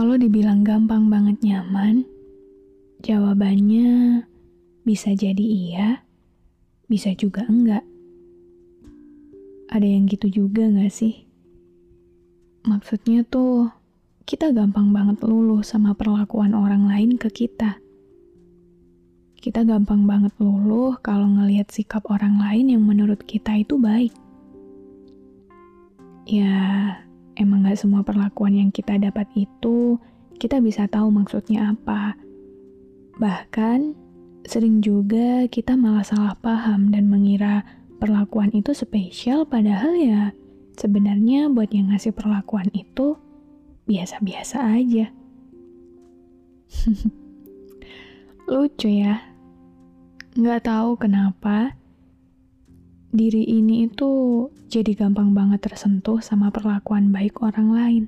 [0.00, 2.08] Kalau dibilang gampang banget nyaman,
[3.04, 4.24] jawabannya
[4.80, 6.00] bisa jadi iya,
[6.88, 7.84] bisa juga enggak.
[9.68, 11.28] Ada yang gitu juga gak sih?
[12.64, 13.68] Maksudnya tuh,
[14.24, 17.76] kita gampang banget luluh sama perlakuan orang lain ke kita.
[19.36, 24.16] Kita gampang banget luluh kalau ngelihat sikap orang lain yang menurut kita itu baik.
[26.24, 26.56] Ya,
[27.40, 29.96] emang gak semua perlakuan yang kita dapat itu
[30.36, 32.16] kita bisa tahu maksudnya apa.
[33.20, 33.92] Bahkan,
[34.44, 37.64] sering juga kita malah salah paham dan mengira
[38.00, 40.32] perlakuan itu spesial padahal ya
[40.80, 43.20] sebenarnya buat yang ngasih perlakuan itu
[43.84, 45.12] biasa-biasa aja.
[48.50, 49.20] Lucu ya.
[50.32, 51.76] Nggak tahu kenapa,
[53.10, 58.04] diri ini itu jadi gampang banget tersentuh sama perlakuan baik orang lain.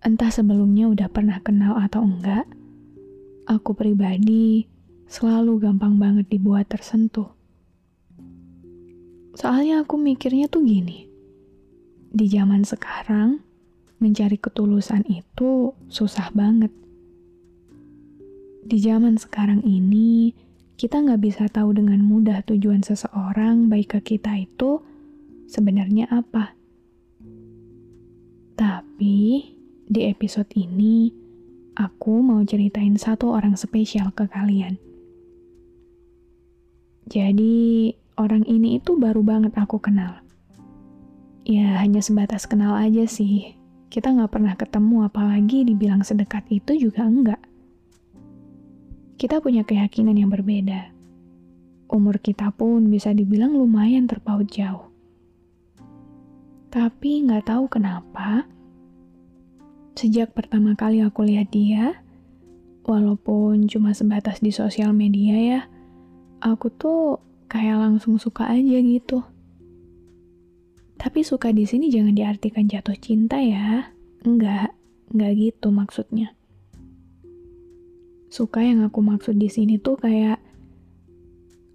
[0.00, 2.48] Entah sebelumnya udah pernah kenal atau enggak,
[3.44, 4.64] aku pribadi
[5.04, 7.28] selalu gampang banget dibuat tersentuh.
[9.36, 11.04] Soalnya aku mikirnya tuh gini,
[12.08, 13.44] di zaman sekarang
[14.00, 16.72] mencari ketulusan itu susah banget.
[18.66, 20.32] Di zaman sekarang ini,
[20.76, 24.84] kita nggak bisa tahu dengan mudah tujuan seseorang baik ke kita itu
[25.48, 26.52] sebenarnya apa.
[28.60, 29.16] Tapi
[29.88, 31.08] di episode ini,
[31.80, 34.76] aku mau ceritain satu orang spesial ke kalian.
[37.08, 40.20] Jadi, orang ini itu baru banget aku kenal.
[41.48, 43.56] Ya, hanya sebatas kenal aja sih.
[43.88, 47.40] Kita nggak pernah ketemu, apalagi dibilang sedekat itu juga enggak
[49.16, 50.92] kita punya keyakinan yang berbeda.
[51.88, 54.92] Umur kita pun bisa dibilang lumayan terpaut jauh.
[56.68, 58.44] Tapi nggak tahu kenapa,
[59.96, 61.96] sejak pertama kali aku lihat dia,
[62.84, 65.60] walaupun cuma sebatas di sosial media ya,
[66.44, 67.16] aku tuh
[67.48, 69.24] kayak langsung suka aja gitu.
[71.00, 73.96] Tapi suka di sini jangan diartikan jatuh cinta ya.
[74.28, 74.76] Enggak,
[75.08, 76.36] enggak gitu maksudnya
[78.30, 80.42] suka yang aku maksud di sini tuh kayak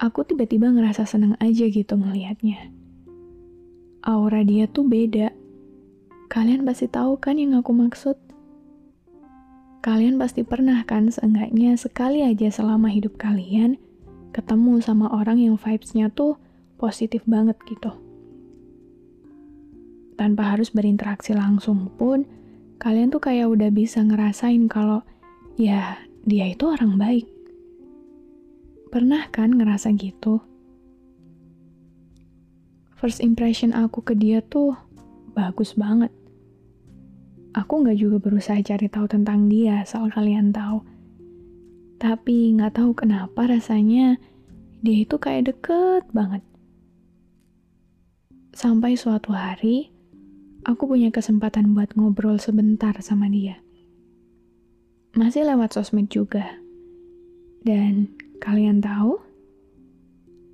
[0.00, 2.72] aku tiba-tiba ngerasa seneng aja gitu ngelihatnya.
[4.00, 5.30] Aura dia tuh beda.
[6.32, 8.16] Kalian pasti tahu kan yang aku maksud?
[9.80, 13.80] Kalian pasti pernah kan seenggaknya sekali aja selama hidup kalian
[14.30, 16.38] ketemu sama orang yang vibes-nya tuh
[16.80, 17.92] positif banget gitu.
[20.16, 22.28] Tanpa harus berinteraksi langsung pun,
[22.76, 25.00] kalian tuh kayak udah bisa ngerasain kalau
[25.56, 27.26] ya dia itu orang baik.
[28.92, 30.44] Pernah kan ngerasa gitu?
[33.00, 34.76] First impression aku ke dia tuh
[35.32, 36.12] bagus banget.
[37.56, 40.84] Aku nggak juga berusaha cari tahu tentang dia, asal kalian tahu.
[41.96, 44.20] Tapi nggak tahu kenapa rasanya
[44.84, 46.44] dia itu kayak deket banget.
[48.52, 49.88] Sampai suatu hari,
[50.68, 53.62] aku punya kesempatan buat ngobrol sebentar sama dia
[55.14, 56.58] masih lewat sosmed juga.
[57.60, 58.08] Dan
[58.40, 59.20] kalian tahu,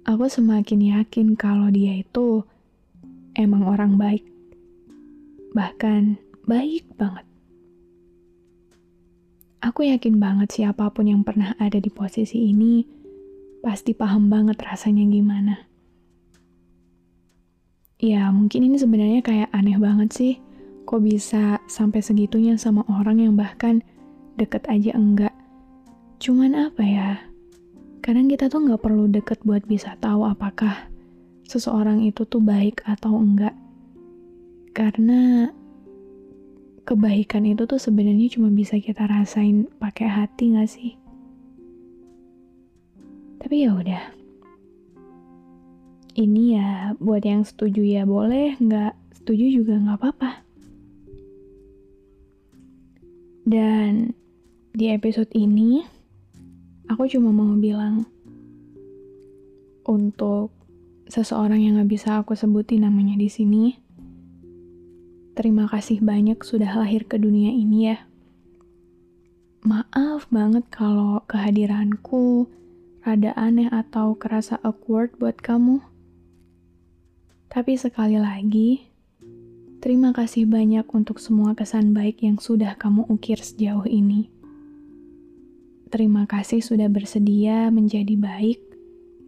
[0.08, 2.42] aku semakin yakin kalau dia itu
[3.36, 4.24] emang orang baik.
[5.52, 6.18] Bahkan
[6.48, 7.26] baik banget.
[9.64, 12.86] Aku yakin banget siapa pun yang pernah ada di posisi ini
[13.66, 15.58] pasti paham banget rasanya gimana.
[17.96, 20.34] Ya, mungkin ini sebenarnya kayak aneh banget sih.
[20.86, 23.82] Kok bisa sampai segitunya sama orang yang bahkan
[24.36, 25.34] deket aja enggak.
[26.20, 27.10] Cuman apa ya,
[28.04, 30.88] kadang kita tuh nggak perlu deket buat bisa tahu apakah
[31.48, 33.56] seseorang itu tuh baik atau enggak.
[34.76, 35.48] Karena
[36.86, 40.94] kebaikan itu tuh sebenarnya cuma bisa kita rasain pakai hati nggak sih?
[43.42, 44.04] Tapi ya udah.
[46.16, 50.30] Ini ya buat yang setuju ya boleh, nggak setuju juga nggak apa-apa.
[53.46, 54.10] Dan
[54.76, 55.88] di episode ini,
[56.84, 58.04] aku cuma mau bilang
[59.88, 60.52] untuk
[61.08, 63.72] seseorang yang gak bisa aku sebutin namanya di sini,
[65.32, 68.04] terima kasih banyak sudah lahir ke dunia ini ya.
[69.64, 72.44] Maaf banget kalau kehadiranku
[73.00, 75.80] rada aneh atau kerasa awkward buat kamu.
[77.48, 78.84] Tapi sekali lagi,
[79.80, 84.35] terima kasih banyak untuk semua kesan baik yang sudah kamu ukir sejauh ini.
[85.86, 88.58] Terima kasih sudah bersedia menjadi baik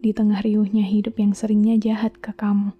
[0.03, 2.75] di tengah riuhnya hidup yang seringnya jahat ke kamu.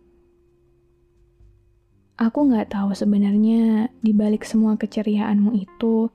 [2.19, 6.11] Aku nggak tahu sebenarnya di balik semua keceriaanmu itu,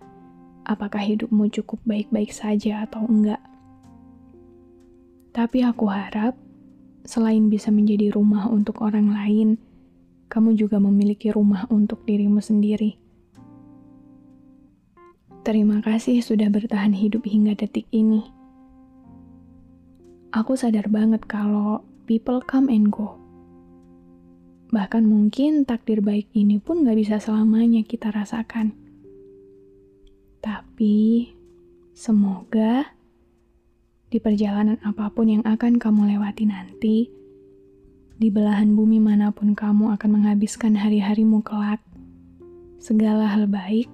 [0.69, 3.41] apakah hidupmu cukup baik-baik saja atau enggak.
[5.33, 6.37] Tapi aku harap,
[7.09, 9.57] selain bisa menjadi rumah untuk orang lain,
[10.29, 13.04] kamu juga memiliki rumah untuk dirimu sendiri.
[15.45, 18.25] Terima kasih sudah bertahan hidup hingga detik ini.
[20.33, 23.21] Aku sadar banget kalau people come and go
[24.75, 28.75] Bahkan mungkin takdir baik ini pun gak bisa selamanya kita rasakan.
[30.43, 31.31] Tapi,
[31.95, 32.91] semoga
[34.11, 37.07] di perjalanan apa pun yang akan kamu lewati nanti,
[38.19, 41.79] di belahan bumi mana pun kamu akan menghabiskan hari-harimu kelak,
[42.83, 43.87] segala hal baik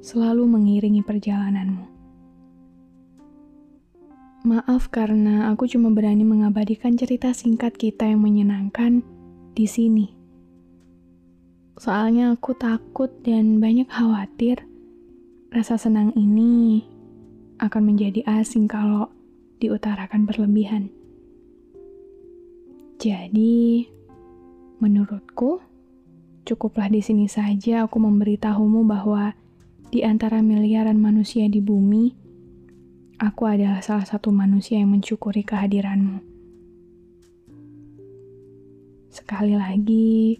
[0.00, 1.84] selalu mengiringi perjalananmu.
[4.46, 9.02] Maaf karena aku cuma berani mengabadikan cerita singkat kita yang menyenangkan
[9.52, 10.06] di sini.
[11.78, 14.62] Soalnya aku takut dan banyak khawatir
[15.50, 16.86] rasa senang ini
[17.58, 19.10] akan menjadi asing kalau
[19.58, 20.90] diutarakan berlebihan.
[22.98, 23.86] Jadi,
[24.82, 25.62] menurutku,
[26.46, 29.34] cukuplah di sini saja aku memberitahumu bahwa
[29.88, 32.12] di antara miliaran manusia di bumi,
[33.20, 36.20] aku adalah salah satu manusia yang mencukuri kehadiranmu.
[39.08, 40.38] Sekali lagi,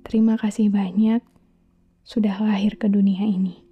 [0.00, 1.22] Terima kasih banyak
[2.02, 3.69] sudah lahir ke dunia ini.